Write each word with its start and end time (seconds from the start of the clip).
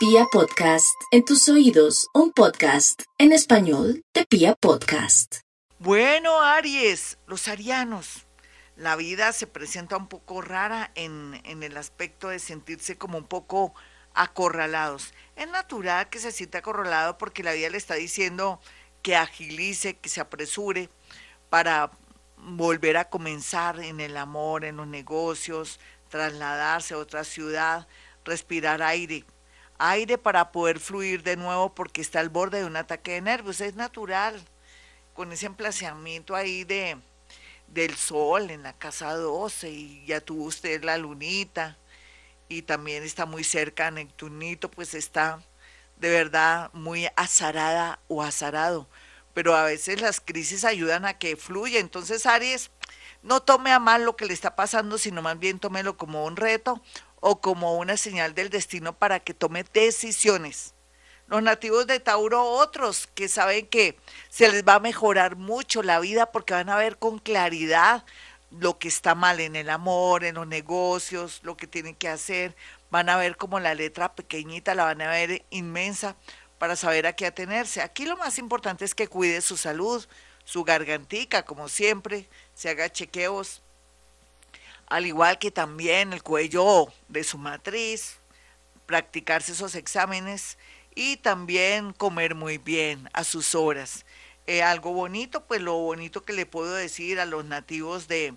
Pia 0.00 0.24
Podcast, 0.32 0.98
en 1.10 1.26
tus 1.26 1.46
oídos, 1.50 2.08
un 2.14 2.32
podcast 2.32 3.02
en 3.18 3.32
español 3.32 4.02
de 4.14 4.24
Pia 4.24 4.54
Podcast. 4.54 5.40
Bueno, 5.78 6.40
Aries, 6.40 7.18
los 7.26 7.48
arianos, 7.48 8.26
la 8.76 8.96
vida 8.96 9.34
se 9.34 9.46
presenta 9.46 9.98
un 9.98 10.08
poco 10.08 10.40
rara 10.40 10.90
en, 10.94 11.38
en 11.44 11.62
el 11.62 11.76
aspecto 11.76 12.30
de 12.30 12.38
sentirse 12.38 12.96
como 12.96 13.18
un 13.18 13.26
poco 13.26 13.74
acorralados. 14.14 15.12
Es 15.36 15.50
natural 15.50 16.08
que 16.08 16.18
se 16.18 16.32
sienta 16.32 16.60
acorralado 16.60 17.18
porque 17.18 17.42
la 17.42 17.52
vida 17.52 17.68
le 17.68 17.76
está 17.76 17.96
diciendo 17.96 18.58
que 19.02 19.16
agilice, 19.16 19.98
que 19.98 20.08
se 20.08 20.22
apresure 20.22 20.88
para 21.50 21.90
volver 22.38 22.96
a 22.96 23.10
comenzar 23.10 23.78
en 23.80 24.00
el 24.00 24.16
amor, 24.16 24.64
en 24.64 24.78
los 24.78 24.86
negocios, 24.86 25.78
trasladarse 26.08 26.94
a 26.94 26.98
otra 26.98 27.22
ciudad, 27.22 27.86
respirar 28.24 28.80
aire. 28.80 29.26
Aire 29.80 30.18
para 30.18 30.52
poder 30.52 30.78
fluir 30.78 31.22
de 31.22 31.36
nuevo 31.36 31.74
porque 31.74 32.00
está 32.00 32.20
al 32.20 32.28
borde 32.28 32.58
de 32.58 32.66
un 32.66 32.76
ataque 32.76 33.12
de 33.12 33.22
nervios. 33.22 33.60
Es 33.60 33.74
natural, 33.74 34.40
con 35.14 35.32
ese 35.32 35.46
emplazamiento 35.46 36.34
ahí 36.34 36.64
de, 36.64 36.98
del 37.66 37.96
sol 37.96 38.50
en 38.50 38.62
la 38.62 38.74
casa 38.74 39.14
12 39.14 39.70
y 39.70 40.04
ya 40.06 40.20
tuvo 40.20 40.44
usted 40.44 40.84
la 40.84 40.98
lunita 40.98 41.78
y 42.48 42.62
también 42.62 43.04
está 43.04 43.26
muy 43.26 43.44
cerca 43.44 43.90
Neptunito, 43.90 44.70
pues 44.70 44.92
está 44.94 45.40
de 45.96 46.10
verdad 46.10 46.70
muy 46.72 47.08
azarada 47.16 48.00
o 48.08 48.22
azarado. 48.22 48.88
Pero 49.32 49.54
a 49.54 49.64
veces 49.64 50.00
las 50.00 50.20
crisis 50.20 50.64
ayudan 50.64 51.06
a 51.06 51.16
que 51.16 51.36
fluya. 51.36 51.78
Entonces, 51.78 52.26
Aries, 52.26 52.70
no 53.22 53.40
tome 53.40 53.70
a 53.70 53.78
mal 53.78 54.04
lo 54.04 54.16
que 54.16 54.26
le 54.26 54.34
está 54.34 54.56
pasando, 54.56 54.98
sino 54.98 55.22
más 55.22 55.38
bien 55.38 55.60
tómelo 55.60 55.96
como 55.96 56.24
un 56.24 56.36
reto 56.36 56.82
o 57.20 57.40
como 57.40 57.76
una 57.76 57.96
señal 57.96 58.34
del 58.34 58.50
destino 58.50 58.92
para 58.94 59.20
que 59.20 59.34
tome 59.34 59.64
decisiones. 59.72 60.74
Los 61.26 61.42
nativos 61.42 61.86
de 61.86 62.00
Tauro, 62.00 62.42
otros 62.42 63.06
que 63.14 63.28
saben 63.28 63.66
que 63.66 63.96
se 64.28 64.50
les 64.50 64.64
va 64.64 64.74
a 64.74 64.80
mejorar 64.80 65.36
mucho 65.36 65.82
la 65.82 66.00
vida 66.00 66.32
porque 66.32 66.54
van 66.54 66.70
a 66.70 66.76
ver 66.76 66.98
con 66.98 67.20
claridad 67.20 68.04
lo 68.50 68.78
que 68.78 68.88
está 68.88 69.14
mal 69.14 69.38
en 69.38 69.54
el 69.54 69.70
amor, 69.70 70.24
en 70.24 70.34
los 70.34 70.46
negocios, 70.48 71.40
lo 71.44 71.56
que 71.56 71.68
tienen 71.68 71.94
que 71.94 72.08
hacer. 72.08 72.56
Van 72.90 73.08
a 73.08 73.16
ver 73.16 73.36
como 73.36 73.60
la 73.60 73.74
letra 73.74 74.12
pequeñita, 74.14 74.74
la 74.74 74.84
van 74.84 75.02
a 75.02 75.10
ver 75.10 75.44
inmensa 75.50 76.16
para 76.58 76.74
saber 76.74 77.06
a 77.06 77.12
qué 77.12 77.26
atenerse. 77.26 77.80
Aquí 77.80 78.06
lo 78.06 78.16
más 78.16 78.38
importante 78.38 78.84
es 78.84 78.94
que 78.94 79.06
cuide 79.06 79.40
su 79.40 79.56
salud, 79.56 80.04
su 80.44 80.64
gargantica, 80.64 81.44
como 81.44 81.68
siempre, 81.68 82.28
se 82.54 82.70
haga 82.70 82.90
chequeos, 82.90 83.62
al 84.90 85.06
igual 85.06 85.38
que 85.38 85.50
también 85.50 86.12
el 86.12 86.22
cuello 86.22 86.88
de 87.08 87.24
su 87.24 87.38
matriz, 87.38 88.18
practicarse 88.86 89.52
esos 89.52 89.76
exámenes 89.76 90.58
y 90.94 91.16
también 91.16 91.92
comer 91.92 92.34
muy 92.34 92.58
bien 92.58 93.08
a 93.12 93.22
sus 93.22 93.54
horas. 93.54 94.04
Eh, 94.46 94.62
algo 94.62 94.92
bonito, 94.92 95.46
pues 95.46 95.62
lo 95.62 95.76
bonito 95.78 96.24
que 96.24 96.32
le 96.32 96.44
puedo 96.44 96.74
decir 96.74 97.20
a 97.20 97.24
los 97.24 97.44
nativos 97.44 98.08
de, 98.08 98.34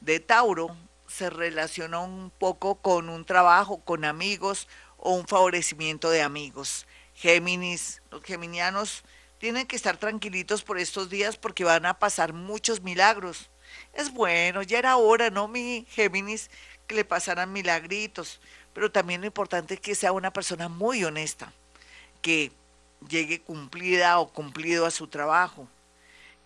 de 0.00 0.18
Tauro 0.18 0.76
se 1.06 1.30
relaciona 1.30 2.00
un 2.00 2.30
poco 2.30 2.82
con 2.82 3.08
un 3.08 3.24
trabajo, 3.24 3.78
con 3.78 4.04
amigos 4.04 4.66
o 4.96 5.14
un 5.14 5.28
favorecimiento 5.28 6.10
de 6.10 6.22
amigos. 6.22 6.88
Géminis, 7.14 8.02
los 8.10 8.24
geminianos 8.24 9.04
tienen 9.38 9.68
que 9.68 9.76
estar 9.76 9.96
tranquilitos 9.96 10.64
por 10.64 10.78
estos 10.78 11.08
días 11.08 11.36
porque 11.36 11.62
van 11.62 11.86
a 11.86 12.00
pasar 12.00 12.32
muchos 12.32 12.82
milagros. 12.82 13.48
Es 13.92 14.12
bueno, 14.12 14.62
ya 14.62 14.78
era 14.78 14.96
hora, 14.96 15.30
¿no, 15.30 15.48
mi 15.48 15.86
Géminis? 15.90 16.50
Que 16.86 16.94
le 16.94 17.04
pasaran 17.04 17.52
milagritos. 17.52 18.40
Pero 18.74 18.90
también 18.90 19.20
lo 19.20 19.26
importante 19.26 19.74
es 19.74 19.80
que 19.80 19.94
sea 19.94 20.12
una 20.12 20.32
persona 20.32 20.68
muy 20.68 21.04
honesta, 21.04 21.52
que 22.22 22.52
llegue 23.08 23.40
cumplida 23.40 24.18
o 24.18 24.28
cumplido 24.28 24.86
a 24.86 24.90
su 24.90 25.06
trabajo, 25.08 25.68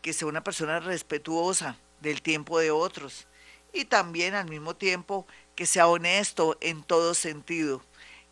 que 0.01 0.13
sea 0.13 0.29
una 0.29 0.45
persona 0.45 0.81
respetuosa 0.81 1.77
del 2.01 2.23
tiempo 2.23 2.59
de 2.59 2.71
otros 2.71 3.27
y 3.73 3.85
también 3.87 4.35
al 4.35 4.49
mismo 4.49 4.77
tiempo 4.77 5.27
que 5.55 5.67
sea 5.67 5.87
honesto 5.89 6.57
en 6.61 6.83
todo 6.83 7.15
sentido, 7.15 7.83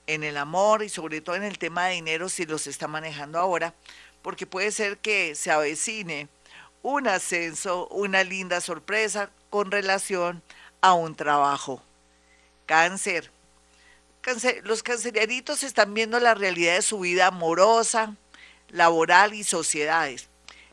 en 0.06 0.22
el 0.24 0.36
amor 0.36 0.82
y 0.82 0.88
sobre 0.88 1.20
todo 1.20 1.36
en 1.36 1.44
el 1.44 1.58
tema 1.58 1.86
de 1.86 1.94
dinero 1.94 2.28
si 2.28 2.46
los 2.46 2.66
está 2.66 2.88
manejando 2.88 3.38
ahora, 3.38 3.74
porque 4.22 4.46
puede 4.46 4.70
ser 4.72 4.98
que 4.98 5.34
se 5.34 5.50
avecine 5.50 6.28
un 6.82 7.08
ascenso, 7.08 7.88
una 7.88 8.24
linda 8.24 8.60
sorpresa 8.60 9.30
con 9.50 9.70
relación 9.70 10.42
a 10.80 10.94
un 10.94 11.14
trabajo. 11.14 11.82
Cáncer. 12.66 13.30
los 14.62 14.82
cancerianitos 14.82 15.62
están 15.62 15.92
viendo 15.94 16.20
la 16.20 16.34
realidad 16.34 16.74
de 16.74 16.82
su 16.82 17.00
vida 17.00 17.26
amorosa, 17.26 18.16
laboral 18.68 19.34
y 19.34 19.44
sociedades. 19.44 20.28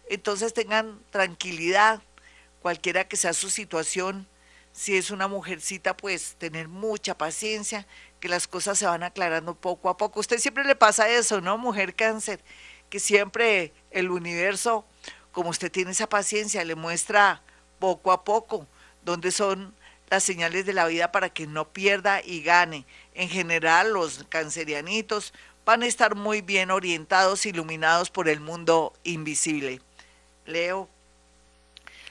Entonces 0.09 0.53
tengan 0.53 1.00
tranquilidad, 1.09 2.01
cualquiera 2.62 3.07
que 3.07 3.17
sea 3.17 3.34
su 3.34 3.50
situación. 3.50 4.28
Si 4.72 4.96
es 4.96 5.09
una 5.09 5.28
mujercita, 5.28 5.97
pues 5.97 6.35
tener 6.38 6.67
mucha 6.67 7.17
paciencia, 7.17 7.88
que 8.19 8.29
las 8.29 8.47
cosas 8.47 8.78
se 8.78 8.85
van 8.85 9.03
aclarando 9.03 9.56
poco 9.56 9.90
a 9.90 9.97
poco. 9.97 10.19
Usted 10.19 10.38
siempre 10.38 10.63
le 10.63 10.75
pasa 10.75 11.09
eso, 11.09 11.41
¿no, 11.41 11.57
mujer 11.57 11.96
cáncer? 11.96 12.40
que 12.90 13.00
siempre 13.00 13.73
el 13.91 14.09
universo, 14.12 14.85
como 15.37 15.51
usted 15.51 15.71
tiene 15.71 15.91
esa 15.91 16.09
paciencia, 16.09 16.65
le 16.65 16.73
muestra 16.73 17.43
poco 17.77 18.11
a 18.11 18.23
poco 18.23 18.65
dónde 19.03 19.29
son 19.29 19.71
las 20.09 20.23
señales 20.23 20.65
de 20.65 20.73
la 20.73 20.87
vida 20.87 21.11
para 21.11 21.29
que 21.29 21.45
no 21.45 21.69
pierda 21.69 22.23
y 22.25 22.41
gane. 22.41 22.87
En 23.13 23.29
general, 23.29 23.93
los 23.93 24.25
cancerianitos 24.29 25.35
van 25.63 25.83
a 25.83 25.85
estar 25.85 26.15
muy 26.15 26.41
bien 26.41 26.71
orientados, 26.71 27.45
iluminados 27.45 28.09
por 28.09 28.29
el 28.29 28.39
mundo 28.39 28.93
invisible. 29.03 29.79
Leo. 30.47 30.89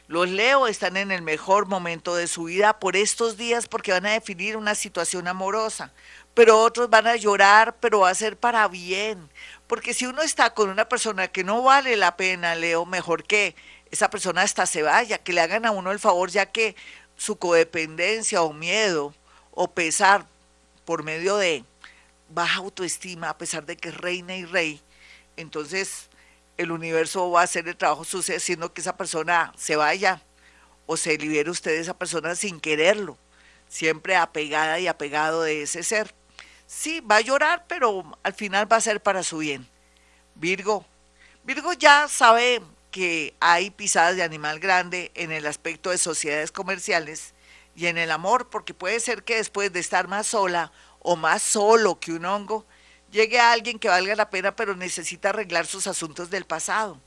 Los 0.07 0.29
Leo 0.29 0.69
están 0.69 0.97
en 0.97 1.11
el 1.11 1.23
mejor 1.23 1.67
momento 1.67 2.15
de 2.15 2.29
su 2.29 2.45
vida 2.45 2.79
por 2.79 2.95
estos 2.95 3.37
días 3.37 3.67
porque 3.67 3.91
van 3.91 4.07
a 4.07 4.13
definir 4.13 4.57
una 4.57 4.77
situación 4.77 5.27
amorosa, 5.27 5.93
pero 6.33 6.61
otros 6.61 6.89
van 6.91 7.09
a 7.09 7.17
llorar, 7.17 7.75
pero 7.81 8.01
va 8.01 8.11
a 8.11 8.15
ser 8.15 8.37
para 8.37 8.69
bien, 8.69 9.29
porque 9.67 9.95
si 9.95 10.07
uno 10.07 10.23
está 10.23 10.55
con 10.55 10.69
una 10.71 10.89
persona 10.89 11.29
que 11.29 11.45
no 11.45 11.63
vale 11.63 11.97
la 11.97 12.17
pena, 12.17 12.55
Leo, 12.55 12.87
mejor 12.87 13.25
que 13.25 13.57
esa 13.91 14.11
persona 14.11 14.43
hasta 14.43 14.67
se 14.67 14.83
vaya, 14.83 15.19
que 15.19 15.33
le 15.33 15.41
hagan 15.41 15.67
a 15.67 15.71
uno 15.71 15.93
el 15.93 15.99
favor, 15.99 16.31
ya 16.31 16.47
que 16.47 16.77
su 17.17 17.37
codependencia 17.37 18.43
o 18.43 18.53
miedo 18.53 19.15
o 19.53 19.73
pesar 19.73 20.27
por 20.85 21.03
medio 21.03 21.37
de 21.37 21.65
baja 22.29 22.59
autoestima, 22.59 23.31
a 23.31 23.39
pesar 23.39 23.67
de 23.67 23.77
que 23.77 23.89
es 23.89 23.97
reina 23.97 24.37
y 24.37 24.45
rey, 24.45 24.81
entonces 25.37 26.09
el 26.57 26.71
universo 26.71 27.31
va 27.31 27.43
a 27.43 27.45
hacer 27.45 27.69
el 27.69 27.77
trabajo 27.77 28.05
sucio 28.05 28.37
haciendo 28.37 28.73
que 28.73 28.81
esa 28.81 28.97
persona 28.97 29.53
se 29.57 29.77
vaya 29.77 30.23
o 30.87 30.97
se 30.97 31.19
libere 31.19 31.51
usted 31.51 31.73
de 31.73 31.81
esa 31.81 31.99
persona 31.99 32.35
sin 32.35 32.61
quererlo, 32.61 33.19
siempre 33.69 34.17
apegada 34.17 34.79
y 34.79 34.87
apegado 34.87 35.43
de 35.43 35.63
ese 35.63 35.83
ser. 35.83 36.15
Sí, 36.67 37.01
va 37.01 37.17
a 37.17 37.21
llorar, 37.21 37.65
pero 37.69 38.05
al 38.25 38.35
final 38.35 38.71
va 38.71 38.77
a 38.77 38.81
ser 38.81 39.01
para 39.01 39.23
su 39.23 39.39
bien. 39.39 39.69
Virgo. 40.35 40.85
Virgo 41.45 41.73
ya 41.73 42.09
sabe 42.09 42.61
que 42.91 43.35
hay 43.39 43.71
pisadas 43.71 44.17
de 44.17 44.25
animal 44.25 44.59
grande 44.59 45.13
en 45.15 45.31
el 45.31 45.47
aspecto 45.47 45.91
de 45.91 45.99
sociedades 45.99 46.51
comerciales 46.51 47.35
y 47.77 47.87
en 47.87 47.99
el 47.99 48.11
amor, 48.11 48.49
porque 48.51 48.75
puede 48.75 48.99
ser 48.99 49.23
que 49.23 49.37
después 49.37 49.73
de 49.73 49.79
estar 49.81 50.09
más 50.09 50.27
sola 50.27 50.73
o 51.01 51.15
más 51.15 51.43
solo 51.43 52.01
que 52.01 52.13
un 52.13 52.25
hongo, 52.25 52.67
llegue 53.13 53.39
a 53.39 53.53
alguien 53.53 53.79
que 53.79 53.89
valga 53.89 54.17
la 54.17 54.31
pena, 54.31 54.57
pero 54.57 54.75
necesita 54.75 55.29
arreglar 55.29 55.67
sus 55.67 55.87
asuntos 55.87 56.31
del 56.31 56.47
pasado. 56.47 57.01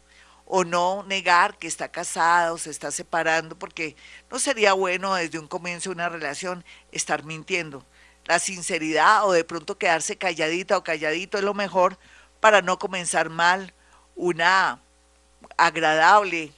O 0.45 0.63
no 0.63 1.03
negar 1.03 1.57
que 1.57 1.67
está 1.67 1.91
casada 1.91 2.53
o 2.53 2.57
se 2.57 2.69
está 2.69 2.91
separando, 2.91 3.59
porque 3.59 3.95
no 4.31 4.39
sería 4.39 4.73
bueno 4.73 5.15
desde 5.15 5.37
un 5.37 5.47
comienzo 5.47 5.89
de 5.89 5.95
una 5.95 6.09
relación 6.09 6.63
estar 6.91 7.25
mintiendo 7.25 7.85
la 8.29 8.37
sinceridad 8.37 9.25
o 9.27 9.31
de 9.31 9.43
pronto 9.43 9.79
quedarse 9.79 10.15
calladita 10.15 10.77
o 10.77 10.83
calladito 10.83 11.39
es 11.39 11.43
lo 11.43 11.55
mejor 11.55 11.97
para 12.39 12.61
no 12.61 12.77
comenzar 12.77 13.31
mal 13.31 13.73
una 14.15 14.79
agradable 15.57 16.53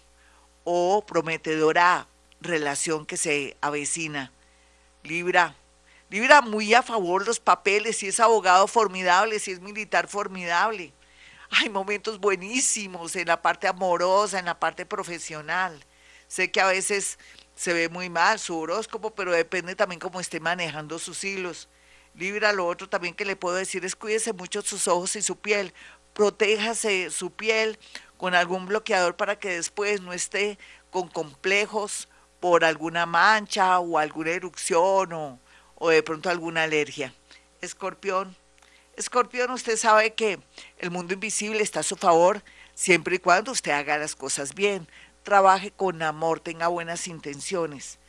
o 0.66 1.02
prometedora 1.08 2.10
relación 2.42 3.06
que 3.06 3.16
se 3.16 3.56
avecina. 3.62 4.34
Libra, 5.04 5.56
Libra 6.10 6.42
muy 6.42 6.74
a 6.74 6.84
favor 6.84 7.26
los 7.26 7.40
papeles, 7.40 8.00
si 8.00 8.08
es 8.10 8.20
abogado 8.20 8.68
formidable, 8.68 9.40
si 9.40 9.52
es 9.52 9.62
militar 9.62 10.10
formidable. 10.10 10.92
Hay 11.52 11.70
momentos 11.70 12.20
buenísimos 12.20 13.16
en 13.16 13.30
la 13.30 13.42
parte 13.42 13.70
amorosa, 13.70 14.40
en 14.40 14.46
la 14.46 14.60
parte 14.60 14.86
profesional. 14.86 15.82
Sé 16.28 16.52
que 16.52 16.60
a 16.60 16.68
veces 16.68 17.18
se 17.62 17.74
ve 17.74 17.90
muy 17.90 18.10
mal 18.10 18.40
su 18.40 18.58
horóscopo, 18.58 19.12
pero 19.14 19.32
depende 19.32 19.76
también 19.76 20.00
cómo 20.00 20.20
esté 20.20 20.40
manejando 20.40 20.98
sus 20.98 21.24
hilos. 21.24 21.70
Libra, 22.16 22.54
lo 22.54 22.66
otro 22.66 22.90
también 22.90 23.14
que 23.14 23.24
le 23.24 23.36
puedo 23.36 23.56
decir 23.56 23.86
es 23.86 23.96
cuídese 23.96 24.34
mucho 24.34 24.64
sus 24.64 24.88
ojos 24.88 25.16
y 25.16 25.22
su 25.22 25.36
piel, 25.36 25.72
protéjase 26.16 27.12
su 27.12 27.30
piel 27.30 27.78
con 28.18 28.34
algún 28.34 28.66
bloqueador 28.66 29.16
para 29.16 29.38
que 29.38 29.50
después 29.50 30.02
no 30.02 30.12
esté 30.12 30.58
con 30.90 31.08
complejos 31.08 32.10
por 32.40 32.66
alguna 32.66 33.06
mancha 33.06 33.78
o 33.78 34.00
alguna 34.00 34.32
erupción 34.32 35.14
o, 35.14 35.40
o 35.76 35.90
de 35.90 36.02
pronto 36.02 36.32
alguna 36.32 36.64
alergia. 36.64 37.14
Escorpión, 37.62 38.36
Escorpión, 38.98 39.52
usted 39.52 39.78
sabe 39.78 40.16
que 40.16 40.40
el 40.80 40.90
mundo 40.90 41.14
invisible 41.14 41.62
está 41.62 41.82
a 41.82 41.84
su 41.84 41.96
favor 41.96 42.42
siempre 42.74 43.18
y 43.18 43.20
cuando 43.20 43.52
usted 43.52 43.72
haga 43.72 44.00
las 44.00 44.16
cosas 44.16 44.56
bien, 44.56 44.88
trabaje 45.24 45.72
con 45.72 46.02
amor, 46.02 46.40
tenga 46.40 46.68
buenas 46.68 47.08
intenciones, 47.08 48.00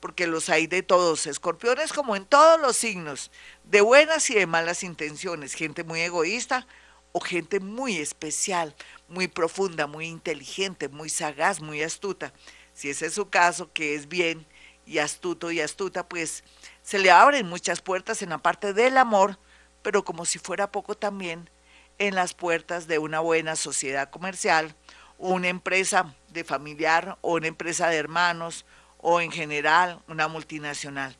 porque 0.00 0.26
los 0.26 0.48
hay 0.48 0.66
de 0.66 0.82
todos. 0.82 1.26
Escorpiones 1.26 1.92
como 1.92 2.16
en 2.16 2.24
todos 2.24 2.60
los 2.60 2.76
signos, 2.76 3.30
de 3.64 3.80
buenas 3.80 4.28
y 4.30 4.34
de 4.34 4.46
malas 4.46 4.82
intenciones, 4.82 5.54
gente 5.54 5.84
muy 5.84 6.00
egoísta 6.00 6.66
o 7.12 7.20
gente 7.20 7.60
muy 7.60 7.98
especial, 7.98 8.74
muy 9.08 9.28
profunda, 9.28 9.86
muy 9.86 10.06
inteligente, 10.06 10.88
muy 10.88 11.08
sagaz, 11.08 11.60
muy 11.60 11.82
astuta. 11.82 12.32
Si 12.72 12.88
ese 12.88 13.06
es 13.06 13.14
su 13.14 13.28
caso, 13.28 13.70
que 13.72 13.94
es 13.94 14.08
bien 14.08 14.46
y 14.86 14.98
astuto 14.98 15.50
y 15.50 15.60
astuta, 15.60 16.08
pues 16.08 16.42
se 16.82 16.98
le 16.98 17.10
abren 17.10 17.48
muchas 17.48 17.80
puertas 17.80 18.22
en 18.22 18.30
la 18.30 18.38
parte 18.38 18.72
del 18.72 18.96
amor, 18.96 19.38
pero 19.82 20.04
como 20.04 20.24
si 20.24 20.38
fuera 20.38 20.72
poco 20.72 20.96
también 20.96 21.50
en 21.98 22.14
las 22.14 22.34
puertas 22.34 22.86
de 22.86 22.98
una 22.98 23.20
buena 23.20 23.56
sociedad 23.56 24.10
comercial, 24.10 24.74
una 25.18 25.48
empresa 25.48 26.14
de 26.32 26.44
familiar 26.44 27.18
o 27.20 27.34
una 27.34 27.46
empresa 27.46 27.88
de 27.88 27.96
hermanos 27.96 28.64
o 28.98 29.20
en 29.20 29.30
general 29.30 30.00
una 30.08 30.28
multinacional. 30.28 31.16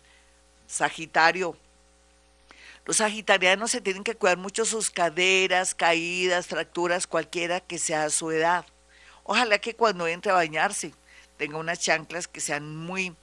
Sagitario. 0.67 1.57
Los 2.85 2.97
sagitarianos 2.97 3.71
se 3.71 3.81
tienen 3.81 4.03
que 4.03 4.17
cuidar 4.17 4.39
mucho 4.39 4.65
sus 4.65 4.91
caderas, 4.91 5.75
caídas, 5.75 6.47
fracturas, 6.47 7.07
cualquiera 7.07 7.61
que 7.61 7.79
sea 7.79 8.11
su 8.11 8.31
edad. 8.31 8.67
Ojalá 9.25 9.59
que 9.59 9.75
cuando 9.75 10.07
entre 10.07 10.33
a 10.33 10.37
bañarse 10.37 10.93
tenga 11.37 11.59
unas 11.59 11.79
chanclas 11.79 12.27
que 12.27 12.41
sean 12.41 12.77
muy, 12.77 13.15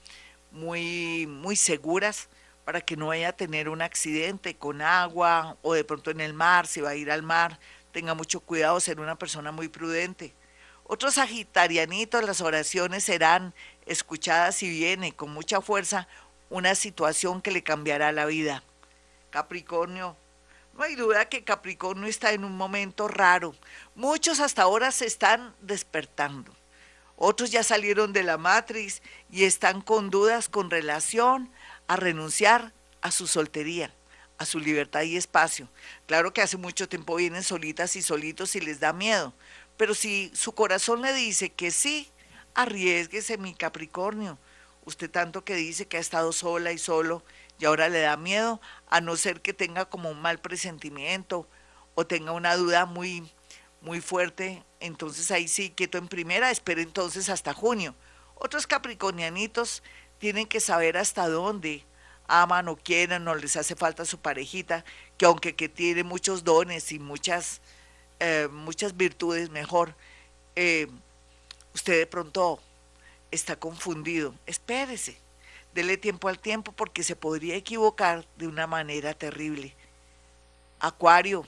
muy, 0.51 1.27
muy 1.27 1.56
seguras 1.56 2.30
para 2.63 2.81
que 2.81 2.95
no 2.95 3.07
vaya 3.07 3.30
a 3.30 3.33
tener 3.33 3.68
un 3.68 3.81
accidente 3.81 4.56
con 4.56 4.81
agua 4.81 5.57
o 5.62 5.74
de 5.74 5.83
pronto 5.83 6.12
en 6.12 6.21
el 6.21 6.33
mar, 6.33 6.68
si 6.68 6.81
va 6.81 6.91
a 6.91 6.95
ir 6.95 7.12
al 7.12 7.24
mar, 7.24 7.59
tenga 7.91 8.13
mucho 8.13 8.39
cuidado, 8.39 8.80
ser 8.80 9.00
una 9.00 9.18
persona 9.18 9.51
muy 9.51 9.68
prudente. 9.68 10.33
Otros 10.91 11.13
sagitarianitos, 11.13 12.24
las 12.24 12.41
oraciones 12.41 13.03
serán 13.03 13.53
escuchadas 13.86 14.63
y 14.63 14.69
viene 14.71 15.12
con 15.12 15.30
mucha 15.30 15.62
fuerza 15.62 16.07
una 16.50 16.74
situación 16.74 17.44
que 17.44 17.51
le 17.51 17.62
cambiará 17.62 18.12
la 18.12 18.25
vida. 18.25 18.63
Capricornio, 19.30 20.18
no 20.75 20.83
hay 20.83 20.95
duda 20.95 21.30
que 21.30 21.44
Capricornio 21.44 22.07
está 22.07 22.31
en 22.31 22.44
un 22.44 22.57
momento 22.57 23.07
raro. 23.07 23.53
Muchos 23.94 24.39
hasta 24.39 24.63
ahora 24.63 24.89
se 24.89 25.06
están 25.06 25.53
despertando. 25.62 26.51
Otros 27.18 27.51
ya 27.51 27.62
salieron 27.62 28.12
de 28.12 28.24
la 28.24 28.39
matriz 28.39 29.03
y 29.30 29.44
están 29.44 29.81
con 29.81 30.09
dudas 30.09 30.50
con 30.50 30.71
relación 30.71 31.51
a 31.88 31.97
renunciar 31.97 32.74
a 33.01 33.12
su 33.12 33.27
soltería, 33.27 33.94
a 34.39 34.45
su 34.45 34.59
libertad 34.59 35.03
y 35.03 35.18
espacio. 35.18 35.69
Claro 36.07 36.33
que 36.33 36.41
hace 36.41 36.57
mucho 36.57 36.89
tiempo 36.89 37.15
vienen 37.15 37.44
solitas 37.44 37.95
y 37.95 38.01
solitos 38.01 38.56
y 38.56 38.59
les 38.59 38.80
da 38.80 38.91
miedo, 38.91 39.36
pero 39.80 39.96
si 39.96 40.30
su 40.36 40.52
corazón 40.52 41.02
le 41.02 41.14
dice 41.14 41.54
que 41.54 41.72
sí, 41.72 42.12
arriesguese 42.54 43.38
mi 43.38 43.54
Capricornio. 43.54 44.38
Usted 44.84 45.10
tanto 45.10 45.46
que 45.46 45.56
dice 45.56 45.88
que 45.88 45.96
ha 45.96 46.02
estado 46.02 46.34
sola 46.34 46.74
y 46.74 46.78
solo 46.78 47.24
y 47.60 47.64
ahora 47.64 47.88
le 47.88 48.02
da 48.02 48.18
miedo, 48.18 48.60
a 48.90 49.00
no 49.00 49.16
ser 49.16 49.40
que 49.40 49.54
tenga 49.54 49.86
como 49.86 50.10
un 50.10 50.22
mal 50.22 50.40
presentimiento 50.40 51.48
o 51.96 52.06
tenga 52.06 52.34
una 52.34 52.58
duda 52.58 52.86
muy 52.86 53.31
muy 53.80 54.02
fuerte, 54.02 54.66
entonces 54.81 55.31
ahí 55.31 55.48
sí, 55.48 55.72
quieto 55.74 55.98
en 55.98 56.10
primera, 56.10 56.52
espero 56.52 56.82
entonces 56.82 57.30
hasta 57.30 57.54
junio. 57.54 57.96
Otros 58.36 58.68
capricornianitos 58.68 59.82
tienen 60.18 60.46
que 60.46 60.60
saber 60.60 60.98
hasta 60.98 61.30
dónde 61.30 61.86
aman 62.28 62.68
o 62.68 62.75
quieren 62.75 63.25
o 63.30 63.34
les 63.34 63.56
hace 63.56 63.78
falta 63.78 64.04
su 64.04 64.20
parejita, 64.20 64.84
que 65.18 65.25
aunque 65.25 65.56
que 65.56 65.70
tiene 65.70 66.04
muchos 66.04 66.44
dones 66.44 66.92
y 66.92 67.00
muchas, 67.00 67.62
eh, 68.19 68.48
muchas 68.51 68.95
virtudes 68.98 69.50
mejor, 69.50 69.95
eh, 70.56 70.88
usted 71.74 72.00
de 72.00 72.07
pronto 72.07 72.60
está 73.31 73.56
confundido. 73.56 74.33
Espérese, 74.45 75.18
dele 75.74 75.98
tiempo 75.98 76.27
al 76.27 76.39
tiempo 76.39 76.71
porque 76.71 77.04
se 77.04 77.16
podría 77.16 77.56
equivocar 77.56 78.25
de 78.38 78.48
una 78.48 78.68
manera 78.68 79.13
terrible. 79.13 79.75
Acuario, 80.80 81.45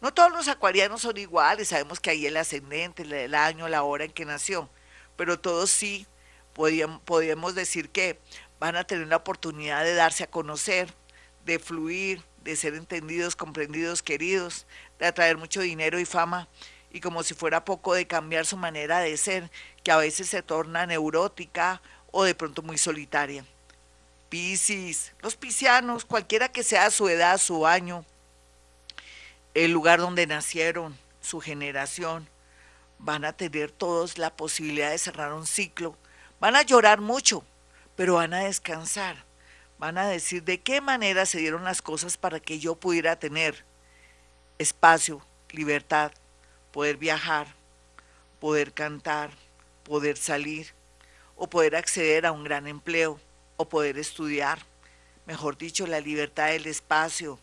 no 0.00 0.12
todos 0.12 0.30
los 0.30 0.48
acuarianos 0.48 1.02
son 1.02 1.16
iguales, 1.16 1.68
sabemos 1.68 2.00
que 2.00 2.10
hay 2.10 2.26
el 2.26 2.36
ascendente, 2.36 3.02
el 3.02 3.34
año, 3.34 3.68
la 3.68 3.82
hora 3.82 4.04
en 4.04 4.12
que 4.12 4.24
nació, 4.24 4.68
pero 5.16 5.38
todos 5.38 5.70
sí 5.70 6.06
podríamos 6.52 7.54
decir 7.54 7.90
que 7.90 8.18
van 8.58 8.76
a 8.76 8.84
tener 8.84 9.08
la 9.08 9.16
oportunidad 9.16 9.84
de 9.84 9.94
darse 9.94 10.24
a 10.24 10.30
conocer, 10.30 10.92
de 11.44 11.58
fluir, 11.58 12.22
de 12.46 12.56
ser 12.56 12.74
entendidos, 12.74 13.36
comprendidos, 13.36 14.02
queridos, 14.02 14.66
de 14.98 15.06
atraer 15.06 15.36
mucho 15.36 15.60
dinero 15.60 15.98
y 15.98 16.04
fama, 16.04 16.48
y 16.90 17.00
como 17.00 17.22
si 17.22 17.34
fuera 17.34 17.64
poco 17.64 17.94
de 17.94 18.06
cambiar 18.06 18.46
su 18.46 18.56
manera 18.56 19.00
de 19.00 19.16
ser, 19.16 19.50
que 19.84 19.90
a 19.90 19.98
veces 19.98 20.28
se 20.28 20.42
torna 20.42 20.86
neurótica 20.86 21.82
o 22.10 22.24
de 22.24 22.34
pronto 22.34 22.62
muy 22.62 22.78
solitaria. 22.78 23.44
Piscis, 24.28 25.12
los 25.20 25.36
piscianos, 25.36 26.04
cualquiera 26.04 26.50
que 26.50 26.62
sea 26.62 26.90
su 26.90 27.08
edad, 27.08 27.38
su 27.38 27.66
año, 27.66 28.04
el 29.54 29.72
lugar 29.72 30.00
donde 30.00 30.26
nacieron, 30.26 30.96
su 31.20 31.40
generación, 31.40 32.28
van 32.98 33.24
a 33.24 33.34
tener 33.34 33.70
todos 33.70 34.16
la 34.16 34.34
posibilidad 34.34 34.90
de 34.90 34.98
cerrar 34.98 35.32
un 35.34 35.46
ciclo 35.46 35.96
Van 36.38 36.54
a 36.54 36.62
llorar 36.62 37.00
mucho, 37.00 37.44
pero 37.96 38.14
van 38.14 38.34
a 38.34 38.44
descansar. 38.44 39.24
Van 39.78 39.98
a 39.98 40.06
decir 40.06 40.42
de 40.42 40.60
qué 40.60 40.80
manera 40.80 41.26
se 41.26 41.38
dieron 41.38 41.64
las 41.64 41.82
cosas 41.82 42.16
para 42.16 42.40
que 42.40 42.58
yo 42.58 42.76
pudiera 42.76 43.18
tener 43.18 43.64
espacio, 44.58 45.24
libertad, 45.50 46.12
poder 46.72 46.96
viajar, 46.96 47.46
poder 48.40 48.72
cantar, 48.72 49.30
poder 49.84 50.16
salir, 50.16 50.74
o 51.36 51.48
poder 51.48 51.76
acceder 51.76 52.24
a 52.26 52.32
un 52.32 52.44
gran 52.44 52.66
empleo, 52.66 53.20
o 53.56 53.68
poder 53.68 53.98
estudiar. 53.98 54.58
Mejor 55.26 55.58
dicho, 55.58 55.86
la 55.86 56.00
libertad 56.00 56.48
del 56.48 56.66
espacio 56.66 57.38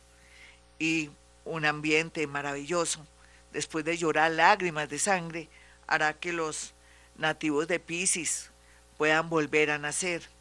y 0.79 1.12
un 1.45 1.65
ambiente 1.65 2.25
maravilloso, 2.27 3.06
después 3.51 3.86
de 3.86 3.97
llorar 3.97 4.31
lágrimas 4.31 4.89
de 4.89 5.00
sangre, 5.00 5.50
hará 5.86 6.13
que 6.13 6.33
los 6.33 6.74
nativos 7.15 7.68
de 7.68 7.79
Pisces 7.79 8.50
puedan 8.97 9.29
volver 9.29 9.69
a 9.69 9.77
nacer. 9.77 10.32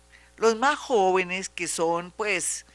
Los 0.42 0.56
más 0.56 0.76
jóvenes, 0.76 1.48
que 1.48 1.68
son 1.68 2.10
pues 2.10 2.66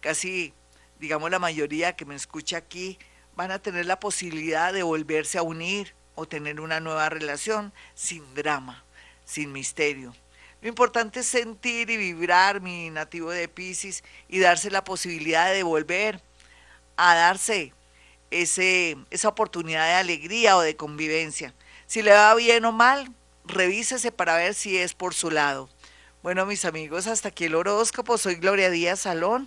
casi, 0.00 0.52
digamos, 1.00 1.30
la 1.30 1.38
mayoría 1.38 1.96
que 1.96 2.04
me 2.04 2.14
escucha 2.14 2.58
aquí, 2.58 2.98
van 3.34 3.50
a 3.50 3.60
tener 3.60 3.86
la 3.86 3.98
posibilidad 3.98 4.74
de 4.74 4.82
volverse 4.82 5.38
a 5.38 5.42
unir 5.42 5.94
o 6.16 6.28
tener 6.28 6.60
una 6.60 6.80
nueva 6.80 7.08
relación 7.08 7.72
sin 7.94 8.34
drama, 8.34 8.84
sin 9.24 9.52
misterio. 9.52 10.14
Lo 10.60 10.68
importante 10.68 11.20
es 11.20 11.26
sentir 11.26 11.88
y 11.88 11.96
vibrar, 11.96 12.60
mi 12.60 12.90
nativo 12.90 13.30
de 13.30 13.48
Pisces, 13.48 14.04
y 14.28 14.40
darse 14.40 14.70
la 14.70 14.84
posibilidad 14.84 15.50
de 15.50 15.62
volver 15.62 16.20
a 16.98 17.14
darse 17.14 17.72
ese, 18.30 18.98
esa 19.08 19.28
oportunidad 19.28 19.86
de 19.86 19.94
alegría 19.94 20.58
o 20.58 20.60
de 20.60 20.76
convivencia. 20.76 21.54
Si 21.86 22.02
le 22.02 22.10
va 22.10 22.34
bien 22.34 22.66
o 22.66 22.72
mal, 22.72 23.10
revísese 23.46 24.12
para 24.12 24.36
ver 24.36 24.52
si 24.52 24.76
es 24.76 24.92
por 24.92 25.14
su 25.14 25.30
lado. 25.30 25.70
Bueno, 26.24 26.44
mis 26.46 26.64
amigos, 26.64 27.06
hasta 27.06 27.28
aquí 27.28 27.44
el 27.44 27.54
horóscopo. 27.54 28.16
Soy 28.16 28.36
Gloria 28.36 28.70
Díaz 28.70 29.00
Salón. 29.00 29.46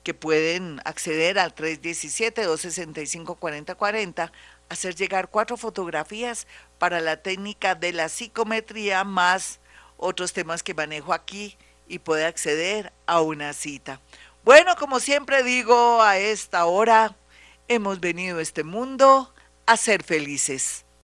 que 0.04 0.14
pueden 0.14 0.82
acceder 0.84 1.40
al 1.40 1.56
317-265-4040, 1.56 4.34
hacer 4.68 4.96
llegar 4.96 5.30
cuatro 5.30 5.56
fotografías 5.56 6.46
para 6.78 7.00
la 7.00 7.22
técnica 7.22 7.74
de 7.74 7.94
la 7.94 8.10
psicometría 8.10 9.06
más 9.06 9.62
otros 9.96 10.34
temas 10.34 10.62
que 10.62 10.74
manejo 10.74 11.14
aquí 11.14 11.58
y 11.88 12.00
puede 12.00 12.26
acceder 12.26 12.92
a 13.06 13.22
una 13.22 13.54
cita. 13.54 14.02
Bueno, 14.44 14.76
como 14.76 15.00
siempre 15.00 15.42
digo, 15.42 16.02
a 16.02 16.18
esta 16.18 16.66
hora 16.66 17.16
hemos 17.70 18.02
venido 18.02 18.40
a 18.40 18.42
este 18.42 18.66
mundo 18.66 19.34
a 19.66 19.78
ser 19.78 20.04
felices. 20.04 20.84